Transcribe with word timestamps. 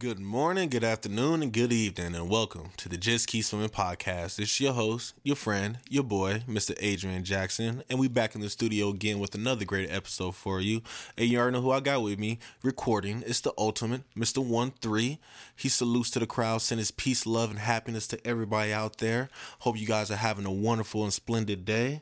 Good 0.00 0.18
morning, 0.18 0.70
good 0.70 0.82
afternoon, 0.82 1.42
and 1.42 1.52
good 1.52 1.74
evening, 1.74 2.14
and 2.14 2.30
welcome 2.30 2.70
to 2.78 2.88
the 2.88 2.96
Just 2.96 3.26
Keep 3.28 3.44
Swimming 3.44 3.68
podcast. 3.68 4.38
It's 4.38 4.58
your 4.58 4.72
host, 4.72 5.12
your 5.24 5.36
friend, 5.36 5.78
your 5.90 6.04
boy, 6.04 6.42
Mr. 6.48 6.74
Adrian 6.80 7.22
Jackson, 7.22 7.82
and 7.90 7.98
we 7.98 8.08
back 8.08 8.34
in 8.34 8.40
the 8.40 8.48
studio 8.48 8.88
again 8.88 9.18
with 9.18 9.34
another 9.34 9.66
great 9.66 9.90
episode 9.90 10.34
for 10.34 10.58
you. 10.58 10.80
And 11.18 11.28
you 11.28 11.38
already 11.38 11.52
know 11.52 11.60
who 11.60 11.70
I 11.70 11.80
got 11.80 12.02
with 12.02 12.18
me 12.18 12.38
recording. 12.62 13.22
It's 13.26 13.42
the 13.42 13.52
ultimate, 13.58 14.00
Mr. 14.16 14.42
One 14.42 14.70
Three. 14.70 15.18
He 15.54 15.68
salutes 15.68 16.08
to 16.12 16.18
the 16.18 16.26
crowd, 16.26 16.62
sends 16.62 16.80
his 16.80 16.90
peace, 16.92 17.26
love, 17.26 17.50
and 17.50 17.58
happiness 17.58 18.06
to 18.06 18.26
everybody 18.26 18.72
out 18.72 18.98
there. 18.98 19.28
Hope 19.58 19.78
you 19.78 19.86
guys 19.86 20.10
are 20.10 20.16
having 20.16 20.46
a 20.46 20.50
wonderful 20.50 21.04
and 21.04 21.12
splendid 21.12 21.66
day. 21.66 22.00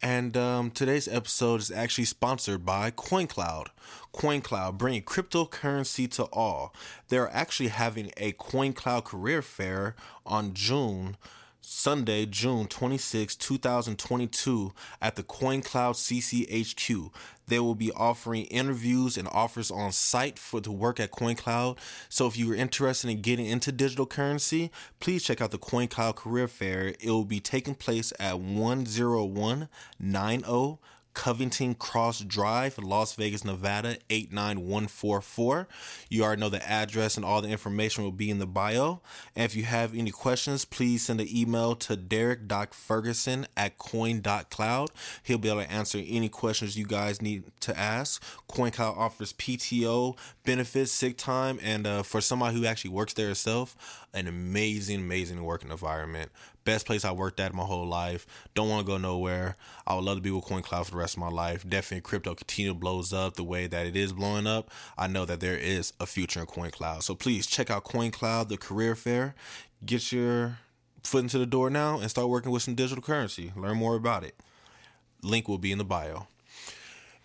And 0.00 0.36
um, 0.36 0.70
today's 0.70 1.08
episode 1.08 1.60
is 1.60 1.70
actually 1.72 2.04
sponsored 2.04 2.64
by 2.64 2.92
CoinCloud. 2.92 3.66
CoinCloud, 4.14 4.78
bringing 4.78 5.02
cryptocurrency 5.02 6.08
to 6.12 6.24
all. 6.24 6.72
They're 7.08 7.30
actually 7.30 7.70
having 7.70 8.12
a 8.16 8.32
CoinCloud 8.32 9.04
career 9.04 9.42
fair 9.42 9.96
on 10.24 10.54
June 10.54 11.16
Sunday, 11.60 12.26
June 12.26 12.66
26, 12.66 13.36
2022, 13.36 14.72
at 15.02 15.16
the 15.16 15.22
CoinCloud 15.22 15.94
CCHQ. 15.94 17.10
They 17.46 17.58
will 17.58 17.74
be 17.74 17.90
offering 17.92 18.44
interviews 18.44 19.16
and 19.16 19.26
offers 19.28 19.70
on 19.70 19.92
site 19.92 20.38
for 20.38 20.60
to 20.60 20.70
work 20.70 21.00
at 21.00 21.10
CoinCloud. 21.10 21.78
So 22.08 22.26
if 22.26 22.36
you 22.36 22.52
are 22.52 22.54
interested 22.54 23.10
in 23.10 23.22
getting 23.22 23.46
into 23.46 23.72
digital 23.72 24.06
currency, 24.06 24.70
please 25.00 25.24
check 25.24 25.40
out 25.40 25.50
the 25.50 25.58
CoinCloud 25.58 26.16
Career 26.16 26.48
Fair. 26.48 26.94
It 27.00 27.10
will 27.10 27.24
be 27.24 27.40
taking 27.40 27.74
place 27.74 28.12
at 28.20 28.38
10190 28.38 30.78
Covington 31.18 31.74
Cross 31.74 32.20
Drive, 32.20 32.78
Las 32.78 33.14
Vegas, 33.14 33.44
Nevada 33.44 33.96
89144. 34.08 35.66
You 36.08 36.22
already 36.22 36.40
know 36.40 36.48
the 36.48 36.64
address 36.64 37.16
and 37.16 37.26
all 37.26 37.42
the 37.42 37.48
information 37.48 38.04
will 38.04 38.12
be 38.12 38.30
in 38.30 38.38
the 38.38 38.46
bio. 38.46 39.00
And 39.34 39.44
if 39.44 39.56
you 39.56 39.64
have 39.64 39.96
any 39.96 40.12
questions, 40.12 40.64
please 40.64 41.06
send 41.06 41.20
an 41.20 41.26
email 41.28 41.74
to 41.74 41.96
derek.ferguson 41.96 43.48
at 43.56 43.78
coin.cloud. 43.78 44.90
He'll 45.24 45.38
be 45.38 45.48
able 45.48 45.62
to 45.62 45.72
answer 45.72 46.00
any 46.06 46.28
questions 46.28 46.78
you 46.78 46.86
guys 46.86 47.20
need 47.20 47.42
to 47.62 47.76
ask. 47.76 48.22
CoinCloud 48.48 48.96
offers 48.96 49.32
PTO, 49.32 50.16
benefits, 50.44 50.92
sick 50.92 51.18
time, 51.18 51.58
and 51.64 51.84
uh, 51.84 52.04
for 52.04 52.20
somebody 52.20 52.56
who 52.56 52.64
actually 52.64 52.92
works 52.92 53.14
there 53.14 53.30
itself, 53.30 54.06
an 54.14 54.28
amazing, 54.28 55.00
amazing 55.00 55.42
working 55.42 55.72
environment. 55.72 56.30
Best 56.68 56.84
place 56.84 57.02
I 57.02 57.12
worked 57.12 57.40
at 57.40 57.54
my 57.54 57.62
whole 57.62 57.86
life. 57.86 58.26
Don't 58.52 58.68
want 58.68 58.84
to 58.84 58.92
go 58.92 58.98
nowhere. 58.98 59.56
I 59.86 59.94
would 59.94 60.04
love 60.04 60.18
to 60.18 60.20
be 60.20 60.30
with 60.30 60.44
CoinCloud 60.44 60.84
for 60.84 60.90
the 60.90 60.98
rest 60.98 61.14
of 61.14 61.20
my 61.20 61.30
life. 61.30 61.66
Definitely, 61.66 62.02
crypto 62.02 62.34
continue 62.34 62.74
blows 62.74 63.10
up 63.10 63.36
the 63.36 63.42
way 63.42 63.66
that 63.66 63.86
it 63.86 63.96
is 63.96 64.12
blowing 64.12 64.46
up. 64.46 64.70
I 64.98 65.06
know 65.06 65.24
that 65.24 65.40
there 65.40 65.56
is 65.56 65.94
a 65.98 66.04
future 66.04 66.40
in 66.40 66.46
CoinCloud. 66.46 67.04
So 67.04 67.14
please 67.14 67.46
check 67.46 67.70
out 67.70 67.86
CoinCloud, 67.86 68.48
the 68.48 68.58
career 68.58 68.94
fair. 68.94 69.34
Get 69.82 70.12
your 70.12 70.58
foot 71.02 71.22
into 71.22 71.38
the 71.38 71.46
door 71.46 71.70
now 71.70 72.00
and 72.00 72.10
start 72.10 72.28
working 72.28 72.52
with 72.52 72.64
some 72.64 72.74
digital 72.74 73.02
currency. 73.02 73.50
Learn 73.56 73.78
more 73.78 73.94
about 73.94 74.22
it. 74.22 74.38
Link 75.22 75.48
will 75.48 75.56
be 75.56 75.72
in 75.72 75.78
the 75.78 75.84
bio. 75.84 76.26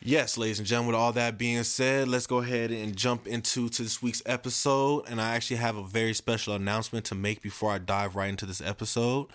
Yes, 0.05 0.37
ladies 0.37 0.59
and 0.59 0.67
gentlemen, 0.67 0.91
with 0.91 0.99
all 0.99 1.13
that 1.13 1.37
being 1.37 1.63
said, 1.63 2.09
let's 2.09 2.27
go 2.27 2.39
ahead 2.39 2.71
and 2.71 2.93
jump 2.93 3.25
into 3.25 3.69
to 3.69 3.83
this 3.83 4.01
week's 4.01 4.21
episode. 4.25 5.05
And 5.07 5.21
I 5.21 5.33
actually 5.33 5.55
have 5.57 5.77
a 5.77 5.83
very 5.83 6.13
special 6.13 6.55
announcement 6.55 7.05
to 7.05 7.15
make 7.15 7.41
before 7.41 7.71
I 7.71 7.77
dive 7.77 8.17
right 8.17 8.27
into 8.27 8.45
this 8.45 8.59
episode. 8.59 9.27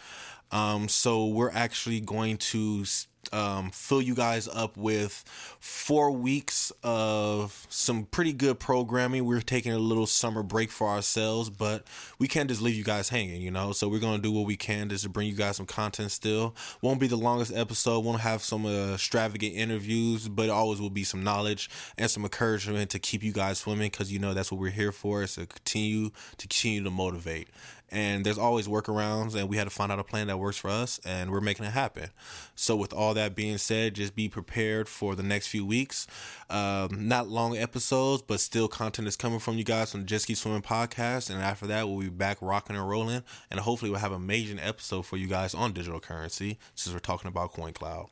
Um, 0.51 0.89
so 0.89 1.27
we're 1.27 1.51
actually 1.51 2.01
going 2.01 2.39
to 2.39 2.85
um, 3.33 3.71
fill 3.71 4.01
you 4.01 4.15
guys 4.15 4.49
up 4.49 4.77
with 4.77 5.25
four 5.61 6.11
weeks 6.11 6.73
of 6.83 7.67
some 7.69 8.05
pretty 8.05 8.33
good 8.33 8.59
programming. 8.59 9.25
We're 9.25 9.41
taking 9.41 9.73
a 9.73 9.79
little 9.79 10.07
summer 10.07 10.43
break 10.43 10.71
for 10.71 10.89
ourselves, 10.89 11.51
but 11.51 11.85
we 12.19 12.29
can't 12.29 12.49
just 12.49 12.63
leave 12.63 12.75
you 12.75 12.85
guys 12.85 13.09
hanging, 13.09 13.43
you 13.43 13.51
know. 13.51 13.73
So 13.73 13.89
we're 13.89 14.01
gonna 14.01 14.23
do 14.23 14.33
what 14.33 14.47
we 14.47 14.57
can 14.57 14.89
just 14.89 15.05
to 15.05 15.11
bring 15.11 15.29
you 15.29 15.35
guys 15.35 15.57
some 15.57 15.67
content. 15.67 16.11
Still, 16.11 16.55
won't 16.81 17.01
be 17.01 17.07
the 17.07 17.17
longest 17.17 17.53
episode. 17.55 18.01
Won't 18.01 18.21
have 18.21 18.43
some 18.43 18.65
uh, 18.67 18.95
extravagant 18.95 19.55
interviews, 19.55 20.29
but 20.29 20.49
always 20.49 20.81
will 20.81 20.91
be 20.91 21.05
some 21.05 21.23
knowledge 21.23 21.69
and 21.97 22.11
some 22.11 22.25
encouragement 22.25 22.91
to 22.91 22.99
keep 22.99 23.23
you 23.23 23.33
guys 23.33 23.59
swimming 23.59 23.91
because 23.91 24.13
you 24.13 24.19
know 24.19 24.35
that's 24.35 24.51
what 24.51 24.61
we're 24.61 24.71
here 24.71 24.93
for. 24.93 25.23
Is 25.23 25.35
to 25.35 25.47
continue 25.47 26.11
to 26.39 26.49
continue 26.49 26.83
to 26.85 26.91
motivate 26.91 27.49
and 27.91 28.25
there's 28.25 28.39
always 28.39 28.69
workarounds 28.69 29.35
and 29.35 29.49
we 29.49 29.57
had 29.57 29.65
to 29.65 29.71
find 29.71 29.91
out 29.91 29.99
a 29.99 30.05
plan 30.05 30.27
that 30.27 30.39
works 30.39 30.57
for 30.57 30.69
us 30.69 31.01
and 31.05 31.31
we're 31.31 31.41
making 31.41 31.67
it 31.67 31.73
happen. 31.73 32.11
So 32.55 32.77
with 32.77 32.93
all 32.93 33.15
that 33.15 33.35
being 33.35 33.59
said 33.59 33.95
just 33.95 34.15
be 34.15 34.29
prepared 34.29 34.89
for 34.89 35.15
the 35.15 35.23
next 35.23 35.49
few 35.49 35.65
weeks. 35.65 36.07
Um, 36.51 37.09
not 37.09 37.29
long 37.29 37.57
episodes 37.57 38.23
but 38.23 38.41
still 38.41 38.69
content 38.69 39.09
is 39.09 39.17
coming 39.17 39.39
from 39.39 39.57
you 39.57 39.65
guys 39.65 39.93
from 39.93 40.07
just 40.07 40.27
keep 40.27 40.37
swimming 40.37 40.63
podcast. 40.63 41.31
And 41.31 41.41
after 41.41 41.67
that 41.67 41.89
we'll 41.89 42.01
be 42.01 42.09
back 42.09 42.39
rocking 42.41 42.77
and 42.77 42.89
rolling 42.89 43.23
and 43.51 43.61
hopefully 43.61 43.91
we'll 43.91 44.01
have 44.01 44.13
a 44.13 44.19
major 44.19 44.57
episode 44.61 45.03
for 45.03 45.17
you 45.17 45.27
guys 45.27 45.55
on 45.55 45.73
digital 45.73 46.01
currency 46.01 46.59
since 46.75 46.93
we're 46.93 47.01
talking 47.01 47.29
about 47.29 47.53
coin 47.53 47.73
cloud. 47.73 48.09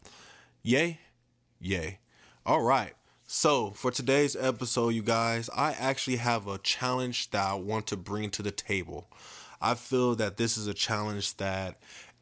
Yay? 0.63 1.01
Yay. 1.61 1.99
All 2.45 2.63
right. 2.63 2.93
So, 3.29 3.73
for 3.73 3.91
today's 3.91 4.37
episode, 4.37 4.91
you 4.91 5.03
guys, 5.03 5.51
I 5.53 5.73
actually 5.73 6.19
have 6.19 6.47
a 6.47 6.59
challenge 6.59 7.31
that 7.33 7.45
I 7.45 7.55
want 7.55 7.89
to 7.89 7.97
bring 7.97 8.31
to 8.31 8.43
the 8.43 8.53
table. 8.53 9.09
I 9.61 9.75
feel 9.75 10.15
that 10.17 10.37
this 10.37 10.57
is 10.57 10.67
a 10.67 10.75
challenge 10.75 11.37
that 11.37 11.77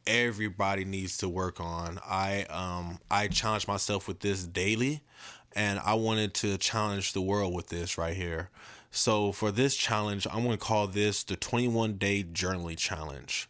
everybody 0.07 0.85
needs 0.85 1.17
to 1.19 1.29
work 1.29 1.61
on. 1.61 1.99
I 2.05 2.45
um 2.45 2.99
I 3.11 3.29
challenge 3.29 3.67
myself 3.67 4.07
with 4.07 4.21
this 4.21 4.45
daily 4.45 5.03
and 5.55 5.79
I 5.81 5.95
wanted 5.95 6.35
to 6.35 6.59
challenge 6.59 7.13
the 7.13 7.23
world 7.23 7.55
with 7.55 7.69
this 7.69 7.97
right 7.97 8.17
here. 8.17 8.51
So 8.91 9.33
for 9.33 9.51
this 9.51 9.75
challenge, 9.77 10.27
I'm 10.31 10.45
going 10.45 10.57
to 10.57 10.57
call 10.57 10.87
this 10.87 11.25
the 11.25 11.37
21 11.37 11.95
day 11.95 12.23
journaling 12.25 12.77
challenge. 12.77 13.49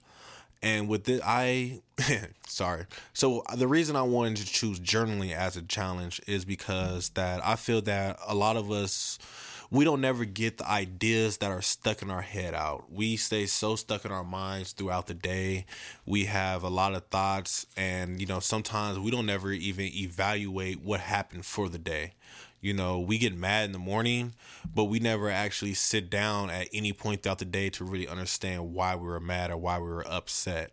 And 0.63 0.89
with 0.89 1.05
this, 1.05 1.21
I, 1.23 1.83
sorry. 2.47 2.87
So 3.13 3.43
the 3.55 3.69
reason 3.69 3.97
I 3.97 4.03
wanted 4.03 4.39
to 4.39 4.47
choose 4.47 4.81
journaling 4.81 5.33
as 5.35 5.59
a 5.59 5.63
challenge 5.63 6.23
is 6.27 6.47
because 6.47 7.11
that 7.11 7.45
I 7.47 7.57
feel 7.57 7.83
that 7.83 8.19
a 8.27 8.35
lot 8.35 8.57
of 8.57 8.71
us, 8.71 9.19
we 9.75 9.85
don't 9.85 10.01
never 10.01 10.25
get 10.25 10.59
the 10.59 10.71
ideas 10.71 11.39
that 11.39 11.51
are 11.51 11.61
stuck 11.61 12.01
in 12.01 12.09
our 12.09 12.23
head 12.23 12.55
out. 12.55 12.93
We 12.93 13.17
stay 13.17 13.47
so 13.47 13.75
stuck 13.75 14.05
in 14.05 14.13
our 14.13 14.23
minds 14.23 14.71
throughout 14.71 15.09
the 15.09 15.15
day. 15.15 15.67
We 16.07 16.27
have 16.27 16.63
a 16.63 16.69
lot 16.69 16.95
of 16.95 17.07
thoughts, 17.07 17.67
and 17.77 18.21
you 18.21 18.27
know, 18.27 18.39
sometimes 18.39 19.01
we 19.01 19.11
don't 19.11 19.27
never 19.27 19.51
even 19.51 19.87
evaluate 19.87 20.81
what 20.81 21.01
happened 21.01 21.45
for 21.45 21.69
the 21.69 21.79
day. 21.79 22.13
You 22.61 22.73
know, 22.73 23.01
we 23.01 23.19
get 23.19 23.37
mad 23.37 23.65
in 23.65 23.73
the 23.73 23.81
morning, 23.81 24.35
but 24.73 24.85
we 24.85 25.01
never 25.01 25.29
actually 25.29 25.75
sit 25.75 26.09
down 26.09 26.51
at 26.51 26.69
any 26.73 26.93
point 26.93 27.25
throughout 27.25 27.41
the 27.41 27.45
day 27.45 27.69
to 27.71 27.85
really 27.85 28.07
understand 28.07 28.75
why 28.75 28.95
we 28.95 29.09
were 29.09 29.19
mad 29.19 29.51
or 29.51 29.57
why 29.57 29.79
we 29.79 29.89
were 29.89 30.07
upset. 30.07 30.71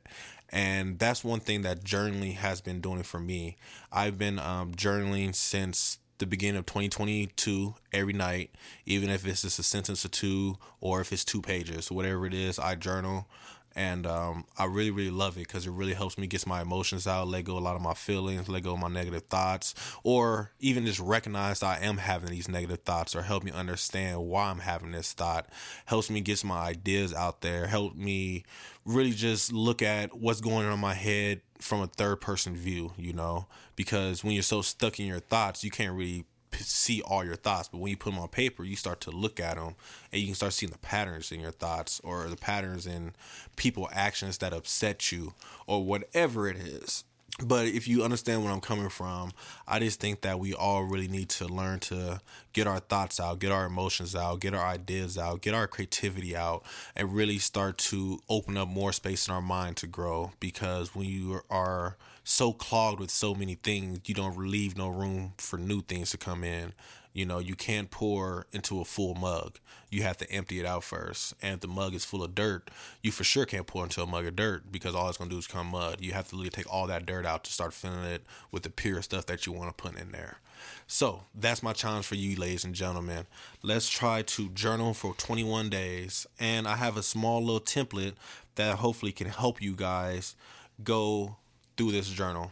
And 0.50 1.00
that's 1.00 1.24
one 1.24 1.40
thing 1.40 1.64
that 1.64 1.84
journaling 1.84 2.36
has 2.36 2.62
been 2.62 2.82
doing 2.82 3.02
for 3.02 3.20
me. 3.20 3.58
I've 3.92 4.20
been 4.20 4.38
um, 4.38 4.74
journaling 4.74 5.34
since 5.34 5.98
the 6.22 6.28
beginning 6.28 6.59
of 6.59 6.66
2022 6.68 7.76
every 7.92 8.14
night, 8.14 8.52
even 8.86 9.09
if 9.09 9.28
it's 9.28 9.42
just 9.42 9.59
a 9.59 9.64
sentence 9.64 10.06
or 10.06 10.09
two 10.09 10.56
or 10.80 11.02
if 11.02 11.12
it's 11.12 11.26
two 11.26 11.42
pages, 11.42 11.92
whatever 11.92 12.26
it 12.26 12.34
is, 12.34 12.58
I 12.58 12.76
journal. 12.76 13.28
And 13.76 14.06
um, 14.06 14.46
I 14.58 14.66
really, 14.66 14.92
really 14.92 15.12
love 15.12 15.38
it 15.38 15.48
because 15.48 15.66
it 15.66 15.72
really 15.72 15.94
helps 15.94 16.18
me 16.18 16.28
get 16.28 16.46
my 16.46 16.62
emotions 16.62 17.08
out, 17.08 17.28
let 17.28 17.46
go 17.46 17.58
a 17.58 17.59
lot 17.59 17.76
of 17.76 17.82
my 17.82 17.94
feelings, 17.94 18.50
let 18.50 18.64
go 18.64 18.74
of 18.74 18.80
my 18.80 18.90
negative 18.90 19.24
thoughts, 19.24 19.74
or 20.04 20.52
even 20.59 20.86
just 20.86 21.00
recognize 21.00 21.64
I 21.64 21.80
am 21.80 21.98
having 21.98 22.30
these 22.30 22.50
negative 22.50 22.80
thoughts, 22.80 23.16
or 23.16 23.22
help 23.22 23.44
me 23.44 23.52
understand 23.52 24.22
why 24.26 24.50
I'm 24.50 24.59
having 24.59 24.92
this 24.92 25.14
thought. 25.14 25.48
Helps 25.86 26.09
me 26.09 26.22
get 26.22 26.44
my 26.44 26.59
ideas 26.59 27.14
out 27.14 27.42
there. 27.42 27.68
Help 27.68 27.96
me 27.96 28.44
really 28.86 29.12
just 29.12 29.54
look 29.54 29.82
at 29.82 30.16
what's 30.18 30.42
going 30.42 30.66
on 30.66 30.74
in 30.74 30.80
my 30.80 30.94
head 30.94 31.42
from 31.59 31.82
a 31.82 31.88
third 31.88 32.20
person 32.20 32.56
view, 32.56 32.92
you 32.98 33.14
know, 33.14 33.46
because 33.76 34.24
when 34.24 34.34
you're 34.34 34.44
so 34.44 34.62
stuck 34.62 35.00
in 35.00 35.06
your 35.06 35.20
thoughts, 35.20 35.64
you 35.64 35.72
can't 35.72 35.96
really 35.96 36.26
see 36.60 37.02
all 37.02 37.24
your 37.24 37.36
thoughts. 37.36 37.70
But 37.70 37.80
when 37.80 37.90
you 37.90 37.98
put 37.98 38.12
them 38.12 38.20
on 38.20 38.30
paper, 38.30 38.64
you 38.64 38.76
start 38.76 39.02
to 39.02 39.12
look 39.12 39.40
at 39.40 39.56
them 39.56 39.76
and 40.12 40.22
you 40.22 40.28
can 40.28 40.36
start 40.36 40.54
seeing 40.54 40.72
the 40.72 40.78
patterns 40.78 41.32
in 41.32 41.40
your 41.40 41.52
thoughts 41.52 42.02
or 42.03 42.28
the 42.28 42.36
patterns 42.36 42.86
in 42.86 43.14
people 43.56 43.90
actions 43.92 44.38
that 44.40 44.53
upset 44.53 45.12
you 45.12 45.34
or 45.68 45.84
whatever 45.84 46.48
it 46.48 46.58
is 46.58 47.03
but 47.40 47.66
if 47.68 47.88
you 47.88 48.04
understand 48.04 48.44
where 48.44 48.52
I'm 48.52 48.62
coming 48.62 48.90
from, 48.90 49.32
I 49.68 49.80
just 49.80 50.00
think 50.00 50.22
that 50.22 50.40
we 50.40 50.54
all 50.54 50.84
really 50.84 51.08
need 51.08 51.30
to 51.30 51.48
learn 51.48 51.80
to 51.82 52.20
get 52.54 52.68
our 52.68 52.80
thoughts 52.80 53.20
out, 53.20 53.40
get 53.40 53.52
our 53.52 53.66
emotions 53.66 54.16
out, 54.16 54.42
get 54.42 54.54
our 54.54 54.66
ideas 54.66 55.18
out, 55.18 55.42
get 55.42 55.54
our 55.54 55.68
creativity 55.68 56.36
out, 56.36 56.64
and 56.96 57.14
really 57.14 57.38
start 57.38 57.78
to 57.78 58.20
open 58.30 58.58
up 58.58 58.68
more 58.68 58.92
space 58.92 59.28
in 59.28 59.34
our 59.34 59.42
mind 59.42 59.78
to 59.78 59.88
grow. 59.88 60.32
Because 60.40 60.94
when 60.94 61.08
you 61.08 61.42
are 61.50 61.98
so 62.24 62.54
clogged 62.54 63.00
with 63.00 63.10
so 63.10 63.34
many 63.34 63.56
things, 63.56 64.00
you 64.06 64.14
don't 64.14 64.38
leave 64.38 64.78
no 64.78 64.90
room 64.90 65.34
for 65.38 65.58
new 65.58 65.82
things 65.82 66.12
to 66.12 66.18
come 66.18 66.44
in. 66.44 66.74
You 67.13 67.25
know, 67.25 67.40
you 67.40 67.55
can't 67.55 67.91
pour 67.91 68.47
into 68.52 68.79
a 68.79 68.85
full 68.85 69.16
mug. 69.16 69.59
You 69.90 70.03
have 70.03 70.17
to 70.17 70.31
empty 70.31 70.59
it 70.59 70.66
out 70.66 70.84
first. 70.84 71.34
And 71.41 71.55
if 71.55 71.59
the 71.59 71.67
mug 71.67 71.93
is 71.93 72.05
full 72.05 72.23
of 72.23 72.34
dirt, 72.34 72.72
you 73.02 73.11
for 73.11 73.23
sure 73.23 73.46
can't 73.46 73.67
pour 73.67 73.84
into 73.84 74.02
a 74.02 74.08
mug 74.08 74.25
of 74.25 74.35
dirt 74.35 74.72
because 74.72 74.96
all 74.96 75.09
it's 75.09 75.17
gonna 75.17 75.29
do 75.29 75.37
is 75.37 75.47
come 75.47 75.67
mud. 75.67 75.99
You 75.99 76.13
have 76.13 76.29
to 76.29 76.37
really 76.37 76.49
take 76.49 76.72
all 76.72 76.87
that 76.87 77.05
dirt 77.05 77.25
out 77.25 77.43
to 77.43 77.52
start 77.52 77.73
filling 77.73 78.05
it 78.05 78.23
with 78.52 78.63
the 78.63 78.69
pure 78.69 79.02
stuff 79.02 79.25
that 79.25 79.46
you 79.46 79.52
want 79.52 79.75
to 79.75 79.84
put 79.84 79.99
in 79.99 80.11
there. 80.11 80.40
So 80.87 81.23
that's 81.34 81.63
my 81.63 81.73
challenge 81.73 82.05
for 82.05 82.16
you, 82.16 82.37
ladies 82.37 82.63
and 82.63 82.75
gentlemen. 82.75 83.25
Let's 83.61 83.90
try 83.90 84.22
to 84.22 84.49
journal 84.49 84.93
for 84.93 85.13
21 85.16 85.69
days. 85.69 86.28
And 86.40 86.67
I 86.67 86.75
have 86.75 86.97
a 86.97 87.03
small 87.03 87.41
little 87.41 87.59
template 87.59 88.13
that 88.55 88.78
hopefully 88.78 89.11
can 89.11 89.28
help 89.28 89.61
you 89.61 89.73
guys 89.73 90.35
go 90.84 91.37
through 91.78 91.91
this 91.91 92.09
journal. 92.09 92.52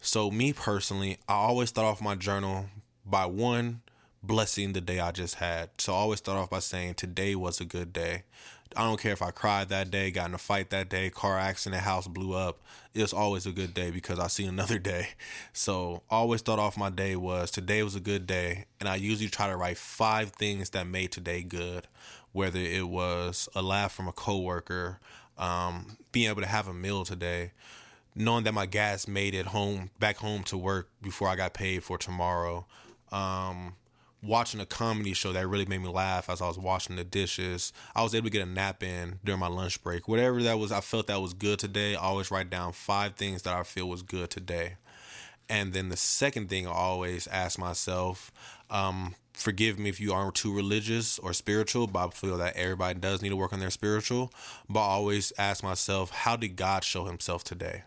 So, 0.00 0.30
me 0.30 0.52
personally, 0.52 1.18
I 1.28 1.34
always 1.34 1.70
start 1.70 1.86
off 1.86 2.02
my 2.02 2.14
journal 2.14 2.66
by 3.06 3.26
one 3.26 3.80
blessing 4.26 4.72
the 4.72 4.80
day 4.80 5.00
I 5.00 5.12
just 5.12 5.36
had. 5.36 5.70
So 5.78 5.92
I 5.92 5.96
always 5.96 6.18
start 6.18 6.38
off 6.38 6.50
by 6.50 6.58
saying 6.60 6.94
today 6.94 7.34
was 7.34 7.60
a 7.60 7.64
good 7.64 7.92
day. 7.92 8.24
I 8.76 8.82
don't 8.82 9.00
care 9.00 9.12
if 9.12 9.22
I 9.22 9.30
cried 9.30 9.68
that 9.68 9.90
day, 9.90 10.10
got 10.10 10.28
in 10.28 10.34
a 10.34 10.38
fight 10.38 10.70
that 10.70 10.88
day, 10.88 11.08
car 11.10 11.38
accident, 11.38 11.82
house 11.82 12.08
blew 12.08 12.34
up. 12.34 12.58
It's 12.92 13.12
always 13.12 13.46
a 13.46 13.52
good 13.52 13.72
day 13.72 13.90
because 13.90 14.18
I 14.18 14.26
see 14.26 14.44
another 14.44 14.78
day. 14.78 15.08
So 15.52 16.02
I 16.10 16.16
always 16.16 16.40
start 16.40 16.58
off 16.58 16.76
my 16.76 16.90
day 16.90 17.14
was 17.14 17.50
today 17.50 17.82
was 17.84 17.94
a 17.94 18.00
good 18.00 18.26
day. 18.26 18.64
And 18.80 18.88
I 18.88 18.96
usually 18.96 19.28
try 19.28 19.48
to 19.48 19.56
write 19.56 19.78
five 19.78 20.30
things 20.30 20.70
that 20.70 20.86
made 20.86 21.12
today 21.12 21.42
good. 21.42 21.86
Whether 22.32 22.58
it 22.58 22.88
was 22.88 23.48
a 23.54 23.62
laugh 23.62 23.92
from 23.92 24.08
a 24.08 24.12
coworker, 24.12 24.98
um, 25.38 25.96
being 26.10 26.28
able 26.28 26.42
to 26.42 26.48
have 26.48 26.66
a 26.66 26.74
meal 26.74 27.04
today, 27.04 27.52
knowing 28.16 28.44
that 28.44 28.52
my 28.52 28.66
gas 28.66 29.06
made 29.06 29.34
it 29.34 29.46
home 29.46 29.90
back 30.00 30.16
home 30.16 30.42
to 30.44 30.58
work 30.58 30.88
before 31.00 31.28
I 31.28 31.36
got 31.36 31.54
paid 31.54 31.84
for 31.84 31.96
tomorrow. 31.96 32.66
Um, 33.12 33.76
watching 34.24 34.60
a 34.60 34.66
comedy 34.66 35.12
show 35.12 35.32
that 35.32 35.46
really 35.46 35.66
made 35.66 35.82
me 35.82 35.88
laugh 35.88 36.30
as 36.30 36.40
I 36.40 36.48
was 36.48 36.58
washing 36.58 36.96
the 36.96 37.04
dishes. 37.04 37.72
I 37.94 38.02
was 38.02 38.14
able 38.14 38.26
to 38.26 38.30
get 38.30 38.46
a 38.46 38.50
nap 38.50 38.82
in 38.82 39.18
during 39.24 39.40
my 39.40 39.48
lunch 39.48 39.82
break. 39.82 40.08
Whatever 40.08 40.42
that 40.42 40.58
was, 40.58 40.72
I 40.72 40.80
felt 40.80 41.06
that 41.08 41.20
was 41.20 41.34
good 41.34 41.58
today. 41.58 41.94
I 41.94 42.00
always 42.00 42.30
write 42.30 42.50
down 42.50 42.72
five 42.72 43.14
things 43.14 43.42
that 43.42 43.54
I 43.54 43.62
feel 43.62 43.88
was 43.88 44.02
good 44.02 44.30
today. 44.30 44.76
And 45.48 45.72
then 45.72 45.90
the 45.90 45.96
second 45.96 46.48
thing 46.48 46.66
I 46.66 46.70
always 46.70 47.26
ask 47.26 47.58
myself, 47.58 48.32
um, 48.70 49.14
forgive 49.34 49.78
me 49.78 49.90
if 49.90 50.00
you 50.00 50.12
aren't 50.12 50.36
too 50.36 50.54
religious 50.54 51.18
or 51.18 51.32
spiritual, 51.32 51.86
but 51.86 52.06
I 52.06 52.10
feel 52.10 52.38
that 52.38 52.56
everybody 52.56 52.98
does 52.98 53.20
need 53.20 53.28
to 53.28 53.36
work 53.36 53.52
on 53.52 53.60
their 53.60 53.70
spiritual. 53.70 54.32
But 54.68 54.80
I 54.80 54.90
always 54.90 55.32
ask 55.36 55.62
myself, 55.62 56.10
how 56.10 56.36
did 56.36 56.56
God 56.56 56.82
show 56.82 57.04
himself 57.04 57.44
today? 57.44 57.82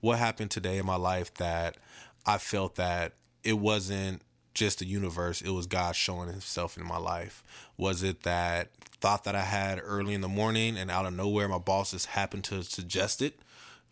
What 0.00 0.18
happened 0.18 0.50
today 0.50 0.78
in 0.78 0.86
my 0.86 0.96
life 0.96 1.34
that 1.34 1.76
I 2.24 2.38
felt 2.38 2.76
that 2.76 3.12
it 3.44 3.58
wasn't 3.58 4.22
just 4.54 4.78
the 4.78 4.86
universe, 4.86 5.40
it 5.40 5.50
was 5.50 5.66
God 5.66 5.96
showing 5.96 6.28
himself 6.28 6.76
in 6.76 6.86
my 6.86 6.98
life. 6.98 7.42
Was 7.76 8.02
it 8.02 8.22
that 8.22 8.68
thought 9.00 9.24
that 9.24 9.34
I 9.34 9.42
had 9.42 9.80
early 9.82 10.14
in 10.14 10.20
the 10.20 10.28
morning 10.28 10.76
and 10.76 10.90
out 10.90 11.06
of 11.06 11.14
nowhere 11.14 11.48
my 11.48 11.58
boss 11.58 11.92
just 11.92 12.06
happened 12.06 12.44
to 12.44 12.62
suggest 12.62 13.22
it? 13.22 13.38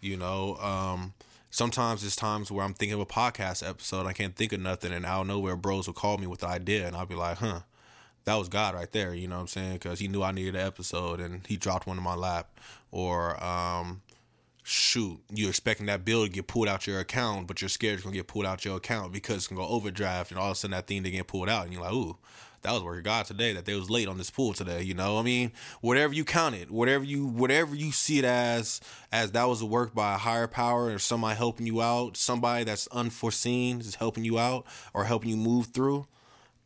You 0.00 0.16
know, 0.16 0.56
um, 0.56 1.14
sometimes 1.50 2.04
it's 2.04 2.16
times 2.16 2.50
where 2.50 2.64
I'm 2.64 2.74
thinking 2.74 2.94
of 2.94 3.00
a 3.00 3.06
podcast 3.06 3.68
episode, 3.68 4.06
I 4.06 4.12
can't 4.12 4.36
think 4.36 4.52
of 4.52 4.60
nothing, 4.60 4.92
and 4.92 5.04
out 5.04 5.22
of 5.22 5.26
nowhere, 5.26 5.56
bros 5.56 5.86
will 5.86 5.94
call 5.94 6.18
me 6.18 6.26
with 6.26 6.40
the 6.40 6.48
idea, 6.48 6.86
and 6.86 6.96
I'll 6.96 7.06
be 7.06 7.14
like, 7.14 7.38
huh, 7.38 7.60
that 8.24 8.36
was 8.36 8.48
God 8.48 8.74
right 8.74 8.90
there, 8.92 9.14
you 9.14 9.28
know 9.28 9.36
what 9.36 9.42
I'm 9.42 9.48
saying? 9.48 9.72
Because 9.74 9.98
he 9.98 10.08
knew 10.08 10.22
I 10.22 10.32
needed 10.32 10.54
an 10.54 10.66
episode, 10.66 11.20
and 11.20 11.46
he 11.46 11.56
dropped 11.56 11.86
one 11.86 11.98
in 11.98 12.04
my 12.04 12.14
lap. 12.14 12.48
Or, 12.92 13.42
um, 13.42 14.02
shoot, 14.70 15.20
you're 15.34 15.48
expecting 15.48 15.86
that 15.86 16.04
bill 16.04 16.24
to 16.24 16.30
get 16.30 16.46
pulled 16.46 16.68
out 16.68 16.86
your 16.86 17.00
account, 17.00 17.48
but 17.48 17.60
you're 17.60 17.68
scared 17.68 17.94
it's 17.94 18.04
gonna 18.04 18.14
get 18.14 18.28
pulled 18.28 18.46
out 18.46 18.64
your 18.64 18.76
account 18.76 19.12
because 19.12 19.36
it's 19.36 19.46
gonna 19.48 19.60
go 19.60 19.66
overdraft, 19.66 20.30
and 20.30 20.38
all 20.38 20.46
of 20.46 20.52
a 20.52 20.54
sudden 20.54 20.72
that 20.72 20.86
thing 20.86 21.02
to 21.02 21.10
get 21.10 21.26
pulled 21.26 21.48
out, 21.48 21.64
and 21.64 21.72
you're 21.72 21.82
like, 21.82 21.92
ooh, 21.92 22.16
that 22.62 22.72
was 22.72 22.82
work 22.82 23.02
God 23.02 23.26
today 23.26 23.52
that 23.54 23.64
they 23.64 23.74
was 23.74 23.90
late 23.90 24.06
on 24.06 24.18
this 24.18 24.30
pool 24.30 24.52
today. 24.52 24.82
You 24.82 24.94
know, 24.94 25.18
I 25.18 25.22
mean, 25.22 25.50
whatever 25.80 26.12
you 26.12 26.24
count 26.24 26.54
it, 26.54 26.70
whatever 26.70 27.02
you 27.02 27.26
whatever 27.26 27.74
you 27.74 27.90
see 27.90 28.18
it 28.18 28.24
as, 28.24 28.80
as 29.10 29.32
that 29.32 29.48
was 29.48 29.60
a 29.60 29.66
work 29.66 29.94
by 29.94 30.14
a 30.14 30.18
higher 30.18 30.46
power 30.46 30.86
or 30.86 30.98
somebody 30.98 31.36
helping 31.36 31.66
you 31.66 31.82
out, 31.82 32.16
somebody 32.16 32.64
that's 32.64 32.86
unforeseen 32.88 33.80
is 33.80 33.96
helping 33.96 34.24
you 34.24 34.38
out 34.38 34.66
or 34.94 35.04
helping 35.04 35.30
you 35.30 35.36
move 35.36 35.68
through. 35.68 36.06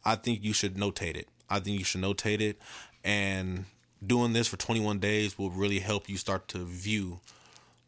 I 0.04 0.16
think 0.16 0.44
you 0.44 0.52
should 0.52 0.74
notate 0.74 1.16
it. 1.16 1.28
I 1.48 1.60
think 1.60 1.78
you 1.78 1.84
should 1.84 2.02
notate 2.02 2.40
it, 2.40 2.58
and 3.02 3.64
doing 4.04 4.34
this 4.34 4.48
for 4.48 4.58
21 4.58 4.98
days 4.98 5.38
will 5.38 5.50
really 5.50 5.78
help 5.78 6.08
you 6.08 6.18
start 6.18 6.48
to 6.48 6.58
view 6.58 7.20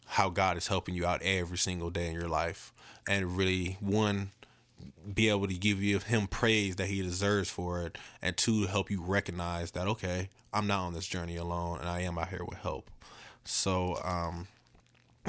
how 0.06 0.31
God 0.31 0.56
is 0.56 0.69
helping 0.69 0.94
you 0.94 1.06
out 1.06 1.23
every 1.23 1.58
single 1.58 1.91
day 1.91 2.06
in 2.06 2.14
your 2.14 2.29
life. 2.29 2.73
And 3.08 3.37
really, 3.37 3.76
one, 3.81 4.31
be 5.14 5.29
able 5.29 5.47
to 5.47 5.55
give 5.55 5.82
you 5.82 5.99
him 5.99 6.26
praise 6.26 6.76
that 6.76 6.88
he 6.88 7.03
deserves 7.03 7.50
for 7.50 7.82
it. 7.82 7.99
And 8.23 8.37
two, 8.37 8.67
help 8.67 8.91
you 8.91 9.03
recognize 9.03 9.73
that, 9.73 9.87
okay, 9.87 10.29
I'm 10.53 10.67
not 10.67 10.81
on 10.81 10.94
this 10.94 11.06
journey 11.06 11.37
alone 11.37 11.81
and 11.81 11.88
I 11.88 12.00
am 12.00 12.19
out 12.19 12.29
here 12.29 12.44
with 12.44 12.58
help. 12.58 12.91
So, 13.44 13.99
um, 14.05 14.49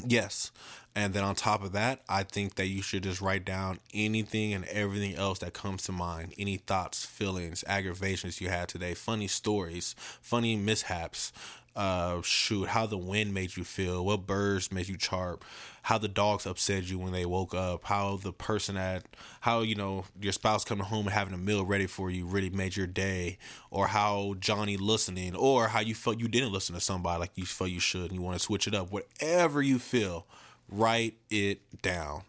yes. 0.05 0.51
And 0.95 1.13
then 1.13 1.23
on 1.23 1.35
top 1.35 1.63
of 1.63 1.73
that, 1.73 1.99
I 2.09 2.23
think 2.23 2.55
that 2.55 2.67
you 2.67 2.81
should 2.81 3.03
just 3.03 3.21
write 3.21 3.45
down 3.45 3.79
anything 3.93 4.53
and 4.53 4.65
everything 4.65 5.13
else 5.13 5.37
that 5.39 5.53
comes 5.53 5.83
to 5.83 5.91
mind. 5.91 6.33
Any 6.39 6.57
thoughts, 6.57 7.05
feelings, 7.05 7.63
aggravations 7.67 8.41
you 8.41 8.49
had 8.49 8.67
today, 8.67 8.95
funny 8.95 9.27
stories, 9.27 9.95
funny 10.21 10.55
mishaps, 10.55 11.31
uh, 11.77 12.23
shoot, 12.23 12.69
how 12.69 12.87
the 12.87 12.97
wind 12.97 13.33
made 13.35 13.55
you 13.55 13.63
feel, 13.63 14.03
what 14.03 14.25
birds 14.25 14.71
made 14.71 14.87
you 14.87 14.97
chirp, 14.97 15.45
how 15.83 15.99
the 15.99 16.07
dogs 16.07 16.47
upset 16.47 16.89
you 16.89 16.97
when 16.97 17.13
they 17.13 17.23
woke 17.23 17.53
up, 17.53 17.85
how 17.85 18.17
the 18.17 18.33
person 18.33 18.75
at, 18.75 19.05
how, 19.41 19.61
you 19.61 19.75
know, 19.75 20.03
your 20.19 20.33
spouse 20.33 20.65
coming 20.65 20.85
home 20.85 21.05
and 21.05 21.13
having 21.13 21.35
a 21.35 21.37
meal 21.37 21.63
ready 21.63 21.85
for 21.85 22.09
you 22.09 22.25
really 22.25 22.49
made 22.49 22.75
your 22.75 22.87
day, 22.87 23.37
or 23.69 23.87
how 23.87 24.33
Johnny 24.39 24.75
listening, 24.75 25.35
or 25.35 25.67
how 25.67 25.79
you 25.79 25.93
felt 25.93 26.19
you 26.19 26.27
didn't 26.27 26.51
listen 26.51 26.73
to 26.73 26.81
somebody 26.81 27.19
like 27.19 27.31
you 27.35 27.45
felt 27.45 27.69
you 27.69 27.79
should 27.79 28.09
and 28.09 28.13
you 28.13 28.21
want 28.21 28.35
to 28.35 28.43
switch 28.43 28.67
it 28.67 28.73
up. 28.73 28.91
Whatever 28.91 29.61
you 29.61 29.77
feel, 29.77 30.25
write 30.67 31.13
it 31.29 31.61
down. 31.83 32.23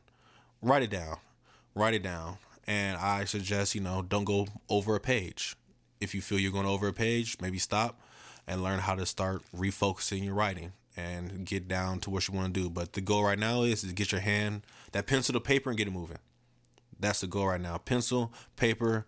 Write 0.61 0.83
it 0.83 0.91
down. 0.91 1.17
Write 1.75 1.95
it 1.95 2.03
down. 2.03 2.37
And 2.67 2.99
I 2.99 3.25
suggest, 3.25 3.75
you 3.75 3.81
know, 3.81 4.03
don't 4.03 4.25
go 4.25 4.47
over 4.69 4.95
a 4.95 5.01
page. 5.01 5.57
If 6.03 6.15
you 6.15 6.21
feel 6.21 6.39
you're 6.39 6.53
going 6.53 6.67
over 6.67 6.87
a 6.87 6.93
page, 6.93 7.39
maybe 7.41 7.59
stop 7.59 7.99
and 8.49 8.63
learn 8.63 8.81
how 8.81 8.97
to 8.97 9.07
start 9.07 9.43
refocusing 9.55 10.25
your 10.25 10.35
writing 10.35 10.73
and 10.97 11.45
get 11.45 11.69
down 11.69 12.01
to 12.01 12.11
what 12.11 12.27
you 12.27 12.35
want 12.35 12.53
to 12.53 12.61
do. 12.61 12.69
But 12.69 12.95
the 12.95 13.01
goal 13.01 13.23
right 13.23 13.39
now 13.39 13.63
is 13.63 13.83
to 13.83 13.93
get 13.93 14.11
your 14.11 14.23
hand, 14.23 14.63
that 14.93 15.07
pencil 15.07 15.35
to 15.35 15.41
paper, 15.41 15.71
and 15.71 15.79
get 15.79 15.87
it 15.87 15.93
moving. 15.93 16.19
That's 16.99 17.21
the 17.21 17.29
goal 17.29 17.49
right 17.49 17.61
now. 17.61 17.79
Pencil, 17.79 18.33
paper, 18.57 19.07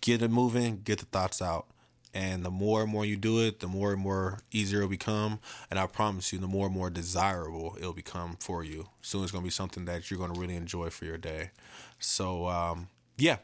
get 0.00 0.22
it 0.22 0.30
moving, 0.30 0.82
get 0.84 1.00
the 1.00 1.06
thoughts 1.06 1.42
out. 1.42 1.66
And 2.12 2.44
the 2.44 2.50
more 2.50 2.82
and 2.82 2.92
more 2.92 3.04
you 3.04 3.16
do 3.16 3.40
it, 3.40 3.58
the 3.58 3.66
more 3.66 3.92
and 3.92 4.00
more 4.00 4.38
easier 4.52 4.78
it'll 4.78 4.88
become. 4.88 5.40
And 5.68 5.80
I 5.80 5.86
promise 5.88 6.32
you, 6.32 6.38
the 6.38 6.46
more 6.46 6.66
and 6.66 6.74
more 6.74 6.90
desirable 6.90 7.74
it'll 7.76 7.92
become 7.92 8.36
for 8.38 8.62
you. 8.62 8.90
Soon 9.02 9.24
it's 9.24 9.32
going 9.32 9.42
to 9.42 9.46
be 9.46 9.50
something 9.50 9.86
that 9.86 10.10
you're 10.10 10.18
going 10.18 10.32
to 10.32 10.40
really 10.40 10.54
enjoy 10.54 10.90
for 10.90 11.06
your 11.06 11.18
day. 11.18 11.50
So, 11.98 12.46
um, 12.46 12.86
yeah, 13.16 13.38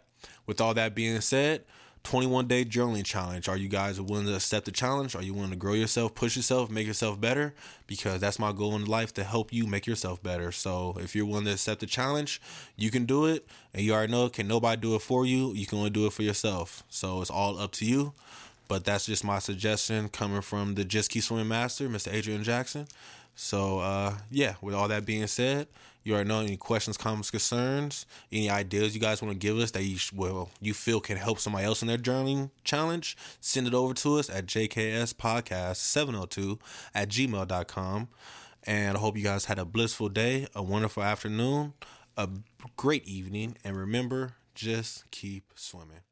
with 0.47 0.61
all 0.61 0.75
that 0.75 0.95
being 0.95 1.21
said, 1.21 1.65
21 2.05 2.49
day 2.49 2.65
journaling 2.65 3.05
challenge. 3.05 3.49
Are 3.49 3.57
you 3.57 3.69
guys 3.69 4.01
willing 4.01 4.27
to 4.27 4.35
accept 4.35 4.65
the 4.65 4.73
challenge? 4.73 5.15
Are 5.15 5.23
you 5.23 5.35
willing 5.35 5.51
to 5.51 5.57
grow 5.57 5.75
yourself, 5.75 6.15
push 6.15 6.37
yourself, 6.37 6.71
make 6.71 6.87
yourself 6.87 7.21
better? 7.21 7.55
Because 7.87 8.21
that's 8.21 8.39
my 8.39 8.53
goal 8.53 8.75
in 8.75 8.85
life 8.87 9.13
to 9.15 9.25
help 9.25 9.53
you 9.53 9.67
make 9.67 9.87
yourself 9.87 10.23
better. 10.23 10.51
So 10.53 10.97
if 11.01 11.15
you're 11.15 11.27
willing 11.27 11.45
to 11.45 11.53
accept 11.53 11.81
the 11.81 11.87
challenge, 11.87 12.41
you 12.77 12.91
can 12.91 13.05
do 13.05 13.27
it. 13.27 13.47
And 13.75 13.83
you 13.83 13.93
already 13.93 14.13
know, 14.13 14.29
can 14.29 14.49
nobody 14.49 14.81
do 14.81 14.95
it 14.95 15.03
for 15.03 15.27
you? 15.27 15.53
You 15.53 15.67
can 15.67 15.79
only 15.79 15.91
do 15.91 16.07
it 16.07 16.13
for 16.13 16.23
yourself. 16.23 16.83
So 16.89 17.21
it's 17.21 17.31
all 17.31 17.59
up 17.59 17.73
to 17.73 17.85
you. 17.85 18.13
But 18.67 18.85
that's 18.85 19.07
just 19.07 19.25
my 19.25 19.41
suggestion 19.41 20.09
coming 20.09 20.43
from 20.43 20.77
the 20.77 20.85
Just 20.85 21.11
Keep 21.11 21.25
Swimming 21.25 21.49
Master, 21.49 21.89
Mr. 21.89 22.13
Adrian 22.13 22.45
Jackson. 22.45 22.87
So 23.35 23.81
uh, 23.81 24.15
yeah, 24.31 24.55
with 24.61 24.75
all 24.75 24.89
that 24.89 25.05
being 25.05 25.27
said, 25.27 25.67
you 26.03 26.15
already 26.15 26.29
know 26.29 26.41
any 26.41 26.57
questions, 26.57 26.97
comments, 26.97 27.31
concerns, 27.31 28.07
any 28.33 28.49
ideas 28.49 28.95
you 28.95 29.01
guys 29.01 29.21
want 29.23 29.33
to 29.33 29.39
give 29.39 29.59
us 29.59 29.73
that 29.73 29.83
you 29.83 29.99
well 30.15 30.51
you 30.61 30.73
feel 30.75 31.01
can 31.01 31.17
help 31.17 31.39
somebody 31.39 31.65
else 31.65 31.83
in 31.83 31.89
their 31.89 31.99
journaling 31.99 32.51
challenge, 32.65 33.17
send 33.41 33.67
it 33.67 33.75
over 33.75 33.95
to 33.95 34.19
us 34.19 34.31
at 34.31 34.47
jkspodcast702 34.47 36.61
at 36.95 37.09
gmail.com. 37.09 38.09
And 38.65 38.97
I 38.97 39.01
hope 39.01 39.17
you 39.17 39.25
guys 39.25 39.47
had 39.47 39.59
a 39.59 39.65
blissful 39.65 40.11
day, 40.11 40.47
a 40.55 40.63
wonderful 40.63 41.03
afternoon, 41.03 41.73
a 42.17 42.29
great 42.77 43.05
evening, 43.07 43.57
and 43.65 43.77
remember, 43.77 44.35
just 44.55 45.11
keep 45.11 45.53
swimming. 45.55 46.03